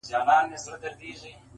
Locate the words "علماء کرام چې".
0.09-0.59